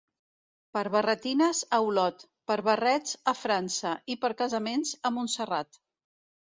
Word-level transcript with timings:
Per 0.77 0.81
barretines, 0.95 1.61
a 1.77 1.79
Olot; 1.91 2.25
per 2.53 2.57
barrets, 2.69 3.21
a 3.33 3.35
França, 3.43 3.95
i 4.17 4.21
per 4.27 4.37
casaments, 4.43 4.97
a 5.11 5.17
Montserrat. 5.21 5.85